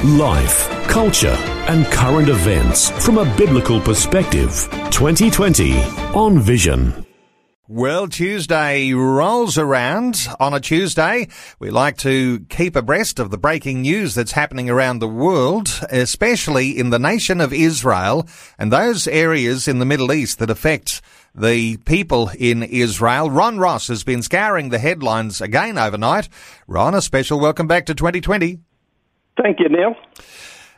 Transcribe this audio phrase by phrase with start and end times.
[0.00, 1.36] Life, culture,
[1.68, 4.68] and current events from a biblical perspective.
[4.90, 5.80] 2020
[6.12, 7.06] on Vision.
[7.68, 10.26] Well, Tuesday rolls around.
[10.40, 11.28] On a Tuesday,
[11.60, 16.76] we like to keep abreast of the breaking news that's happening around the world, especially
[16.76, 18.26] in the nation of Israel
[18.58, 21.00] and those areas in the Middle East that affect
[21.32, 23.30] the people in Israel.
[23.30, 26.28] Ron Ross has been scouring the headlines again overnight.
[26.66, 28.58] Ron, a special welcome back to 2020.
[29.40, 29.94] Thank you, Neil.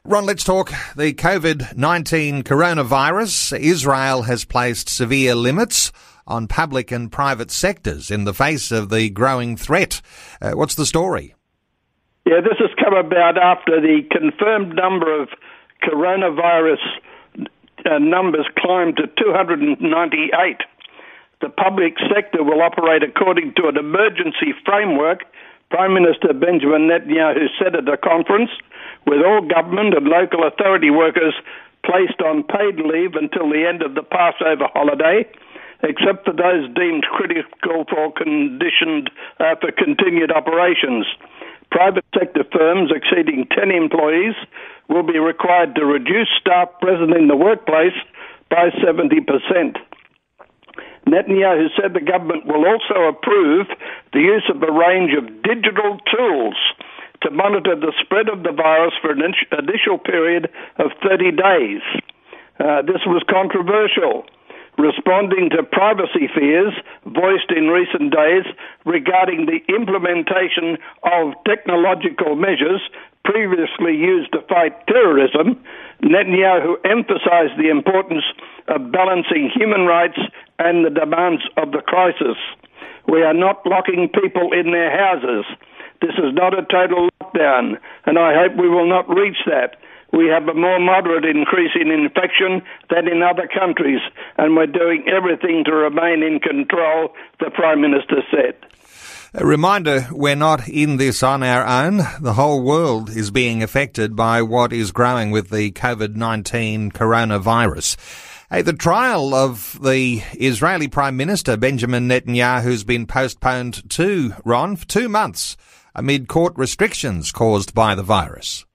[0.05, 3.59] Ron, let's talk the COVID 19 coronavirus.
[3.59, 5.93] Israel has placed severe limits
[6.27, 10.01] on public and private sectors in the face of the growing threat.
[10.41, 11.35] Uh, what's the story?
[12.27, 15.29] Yeah, this has come about after the confirmed number of
[15.83, 16.81] coronavirus
[17.85, 20.57] uh, numbers climbed to 298.
[21.41, 25.25] The public sector will operate according to an emergency framework
[25.75, 28.51] Prime Minister Benjamin Netanyahu said at a conference,
[29.11, 31.35] with all government and local authority workers
[31.85, 35.27] placed on paid leave until the end of the Passover holiday,
[35.83, 39.11] except for those deemed critical for conditioned
[39.43, 41.11] uh, for continued operations.
[41.73, 44.39] Private sector firms exceeding 10 employees
[44.89, 47.99] will be required to reduce staff present in the workplace
[48.49, 49.75] by 70%.
[51.07, 53.67] Netanyahu said the government will also approve
[54.13, 56.57] the use of a range of digital tools
[57.23, 61.83] to monitor the spread of the virus for an initial period of 30 days.
[62.61, 64.25] Uh, this was controversial,
[64.79, 66.73] responding to privacy fears
[67.07, 68.45] voiced in recent days
[68.85, 72.81] regarding the implementation of technological measures
[73.25, 75.57] previously used to fight terrorism.
[76.03, 78.25] Netanyahu emphasized the importance
[78.69, 80.19] of balancing human rights
[80.59, 82.39] and the demands of the crisis.
[83.09, 85.45] We are not locking people in their houses.
[86.01, 89.77] This is not a total lockdown, and I hope we will not reach that.
[90.13, 94.01] We have a more moderate increase in infection than in other countries,
[94.39, 98.55] and we're doing everything to remain in control, the Prime Minister said.
[99.37, 101.97] A reminder, we're not in this on our own.
[102.21, 107.97] The whole world is being affected by what is growing with the COVID-19 coronavirus.
[108.51, 114.77] Hey, the trial of the Israeli Prime Minister Benjamin Netanyahu has been postponed to Ron
[114.77, 115.57] for two months
[115.95, 118.67] amid court restrictions caused by the virus.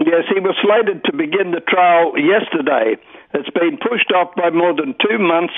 [0.00, 2.96] Yes, he was slated to begin the trial yesterday.
[3.34, 5.52] It's been pushed off by more than two months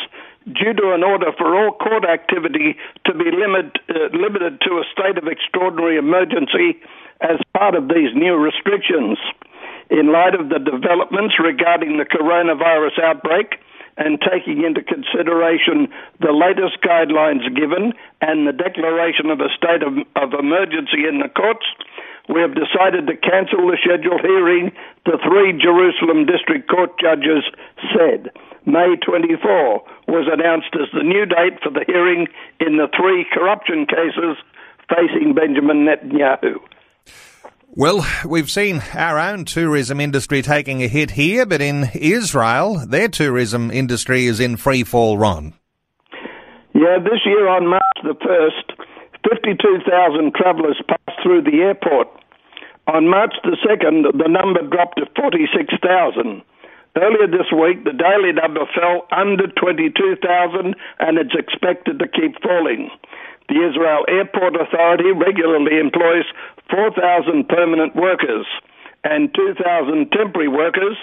[0.47, 2.75] due to an order for all court activity
[3.07, 6.75] to be limit, uh, limited to a state of extraordinary emergency
[7.21, 9.17] as part of these new restrictions.
[9.91, 13.59] In light of the developments regarding the coronavirus outbreak,
[13.97, 15.89] and taking into consideration
[16.21, 17.93] the latest guidelines given
[18.23, 21.67] and the declaration of a state of, of emergency in the courts,
[22.33, 24.73] we have decided to cancel the scheduled hearing,
[25.05, 27.45] the three Jerusalem District Court judges
[27.93, 28.31] said.
[28.65, 29.37] May 24
[30.09, 32.29] was announced as the new date for the hearing
[32.61, 34.39] in the three corruption cases
[34.89, 36.61] facing Benjamin Netanyahu.
[37.77, 43.07] Well, we've seen our own tourism industry taking a hit here, but in Israel, their
[43.07, 45.55] tourism industry is in free fall, Ron.
[46.75, 48.75] Yeah, this year on March the 1st,
[49.23, 52.09] 52,000 travellers passed through the airport.
[52.89, 56.43] On March the 2nd, the number dropped to 46,000.
[56.97, 62.91] Earlier this week, the daily number fell under 22,000 and it's expected to keep falling.
[63.51, 66.23] The Israel Airport Authority regularly employs
[66.71, 68.47] 4,000 permanent workers
[69.03, 69.59] and 2,000
[70.15, 70.95] temporary workers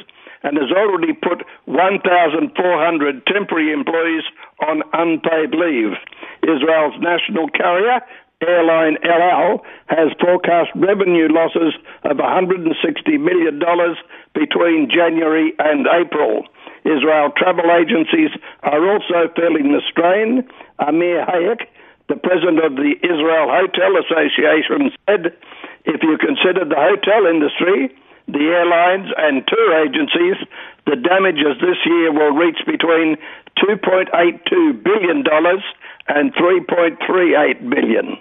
[0.44, 4.24] and has already put 1,400 temporary employees
[4.63, 6.00] on unpaid leave.
[6.48, 8.00] Israel's national carrier,
[8.39, 11.75] airline El Al, has forecast revenue losses
[12.07, 12.71] of $160
[13.19, 13.60] million
[14.33, 16.48] between January and April.
[16.86, 18.31] Israel travel agencies
[18.63, 20.48] are also feeling the strain.
[20.80, 21.68] Amir Hayek,
[22.07, 25.36] the president of the Israel Hotel Association said
[25.86, 27.92] if you consider the hotel industry,
[28.27, 30.36] the airlines, and tour agencies,
[30.86, 33.18] the damages this year will reach between
[33.59, 35.24] $2.82 billion
[36.07, 38.18] and $3.38 billion.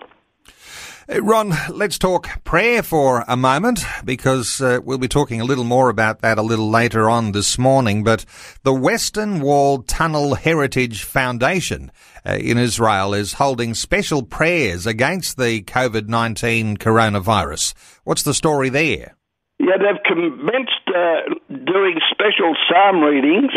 [1.08, 5.88] Ron, let's talk prayer for a moment because uh, we'll be talking a little more
[5.88, 8.02] about that a little later on this morning.
[8.02, 8.24] But
[8.64, 11.92] the Western Wall Tunnel Heritage Foundation
[12.26, 17.74] uh, in Israel is holding special prayers against the COVID 19 coronavirus.
[18.02, 19.14] What's the story there?
[19.60, 23.52] Yeah, they've commenced uh, doing special psalm readings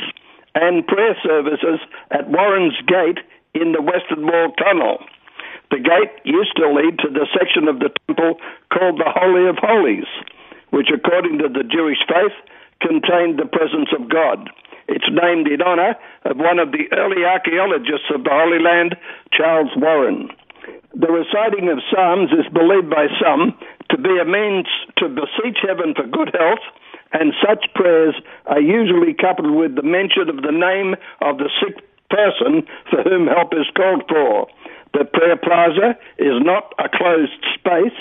[0.54, 1.80] and prayer services
[2.12, 3.26] at Warren's Gate
[3.56, 5.00] in the Western Wall Tunnel.
[5.72, 8.42] The gate used to lead to the section of the temple
[8.74, 10.10] called the Holy of Holies,
[10.72, 12.34] which, according to the Jewish faith,
[12.82, 14.50] contained the presence of God.
[14.90, 15.94] It's named in honor
[16.26, 18.98] of one of the early archaeologists of the Holy Land,
[19.32, 20.30] Charles Warren.
[20.98, 23.54] The reciting of Psalms is believed by some
[23.94, 24.66] to be a means
[24.98, 26.66] to beseech heaven for good health,
[27.14, 28.16] and such prayers
[28.48, 33.28] are usually coupled with the mention of the name of the sick person for whom
[33.28, 34.48] help is called for.
[34.94, 37.98] The prayer plaza is not a closed space,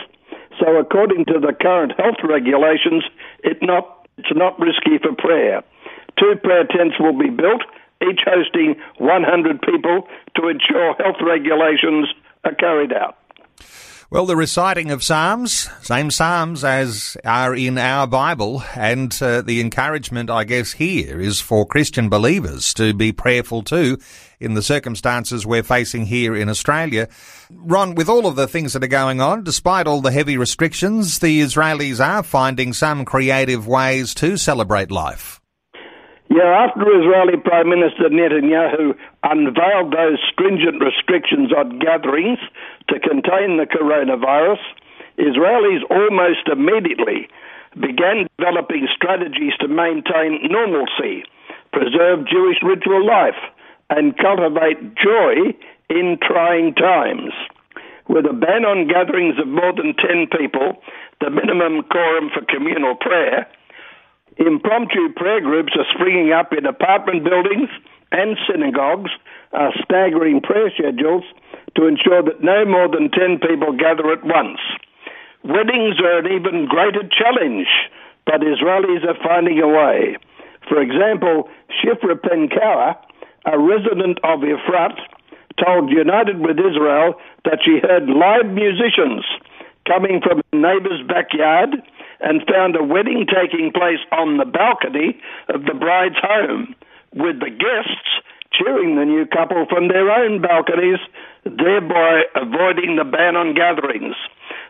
[0.58, 3.04] so according to the current health regulations,
[3.44, 5.62] it not, it's not risky for prayer.
[6.18, 7.62] Two prayer tents will be built,
[8.02, 12.08] each hosting 100 people to ensure health regulations
[12.44, 13.16] are carried out.
[14.10, 19.60] Well, the reciting of Psalms, same Psalms as are in our Bible, and uh, the
[19.60, 23.98] encouragement, I guess, here is for Christian believers to be prayerful too
[24.40, 27.08] in the circumstances we're facing here in Australia.
[27.50, 31.18] Ron, with all of the things that are going on, despite all the heavy restrictions,
[31.18, 35.38] the Israelis are finding some creative ways to celebrate life.
[36.30, 42.38] Yeah, after Israeli Prime Minister Netanyahu unveiled those stringent restrictions on gatherings
[42.88, 44.62] to contain the coronavirus,
[45.18, 47.28] Israelis almost immediately
[47.74, 51.24] began developing strategies to maintain normalcy,
[51.72, 53.38] preserve Jewish ritual life,
[53.90, 55.54] and cultivate joy
[55.90, 57.32] in trying times.
[58.08, 60.80] With a ban on gatherings of more than 10 people,
[61.20, 63.46] the minimum quorum for communal prayer,
[64.38, 67.68] impromptu prayer groups are springing up in apartment buildings
[68.12, 69.10] and synagogues,
[69.52, 71.24] are staggering prayer schedules
[71.76, 74.60] to ensure that no more than 10 people gather at once.
[75.44, 77.68] Weddings are an even greater challenge,
[78.26, 80.16] but Israelis are finding a way.
[80.68, 82.96] For example, Shifra Penkawa,
[83.46, 84.98] a resident of Efrat,
[85.64, 87.14] told United with Israel
[87.44, 89.24] that she heard live musicians
[89.86, 91.70] coming from a neighbor's backyard
[92.20, 95.18] and found a wedding taking place on the balcony
[95.48, 96.74] of the bride's home,
[97.14, 98.08] with the guests
[98.52, 100.98] cheering the new couple from their own balconies,
[101.44, 104.16] thereby avoiding the ban on gatherings.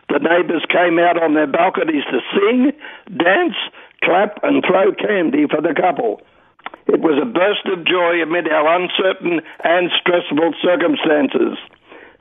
[0.09, 2.71] The neighbours came out on their balconies to sing,
[3.17, 3.57] dance,
[4.03, 6.21] clap, and throw candy for the couple.
[6.87, 11.57] It was a burst of joy amid our uncertain and stressful circumstances.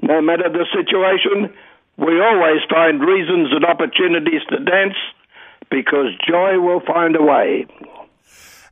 [0.03, 1.53] No matter the situation,
[1.97, 4.97] we always find reasons and opportunities to dance
[5.71, 7.67] because joy will find a way.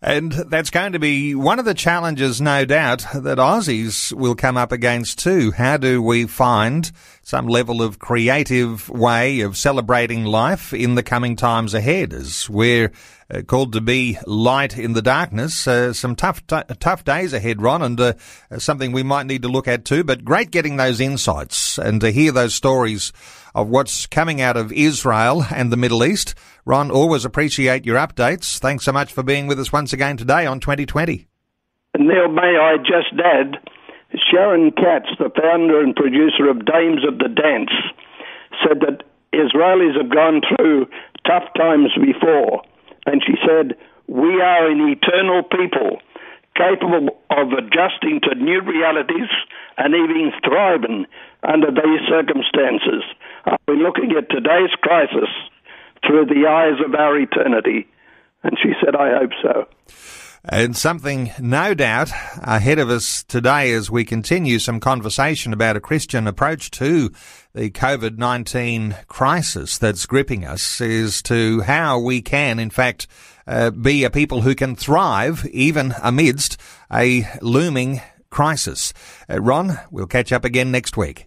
[0.02, 4.56] And that's going to be one of the challenges, no doubt, that Aussies will come
[4.56, 5.52] up against too.
[5.52, 6.90] How do we find
[7.22, 12.92] some level of creative way of celebrating life in the coming times ahead as we're
[13.30, 15.66] uh, called to be light in the darkness.
[15.66, 18.12] Uh, some tough, t- tough days ahead, Ron, and uh,
[18.58, 20.04] something we might need to look at too.
[20.04, 23.12] But great getting those insights and to hear those stories
[23.54, 26.34] of what's coming out of Israel and the Middle East.
[26.64, 28.58] Ron, always appreciate your updates.
[28.58, 31.26] Thanks so much for being with us once again today on 2020.
[31.98, 33.56] Neil, may I just add,
[34.30, 37.70] Sharon Katz, the founder and producer of Dames of the Dance,
[38.62, 39.02] said that
[39.32, 40.86] Israelis have gone through
[41.26, 42.62] tough times before.
[43.06, 43.76] And she said,
[44.08, 46.00] We are an eternal people
[46.56, 49.28] capable of adjusting to new realities
[49.76, 51.06] and even thriving
[51.42, 53.04] under these circumstances.
[53.44, 55.28] Are we looking at today's crisis
[56.06, 57.86] through the eyes of our eternity?
[58.42, 59.66] And she said, I hope so.
[60.48, 65.80] And something, no doubt, ahead of us today as we continue some conversation about a
[65.80, 67.10] Christian approach to
[67.52, 73.08] the COVID 19 crisis that's gripping us is to how we can, in fact,
[73.48, 76.60] uh, be a people who can thrive even amidst
[76.92, 78.00] a looming
[78.30, 78.92] crisis.
[79.28, 81.26] Uh, Ron, we'll catch up again next week.